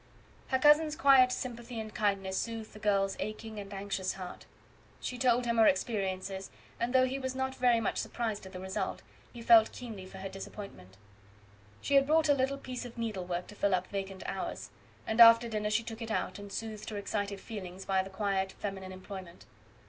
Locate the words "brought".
12.07-12.29